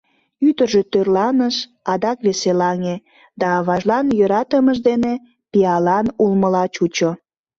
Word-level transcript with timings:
Ӱдыржӧ 0.47 0.81
тӧрланыш, 0.91 1.55
адак 1.91 2.17
веселаҥе, 2.27 2.95
да 3.39 3.45
аважлан 3.57 4.05
йӧратымыж 4.19 4.77
дене 4.89 5.13
пиалан 5.51 6.05
улмыла 6.23 6.63
чучо. 6.75 7.11